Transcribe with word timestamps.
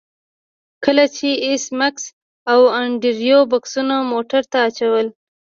کله 0.83 1.05
چې 1.15 1.27
ایس 1.45 1.63
میکس 1.79 2.05
او 2.51 2.59
انډریو 2.79 3.39
بکسونه 3.51 3.95
موټر 4.11 4.43
ته 4.51 4.57
اچول 4.67 5.07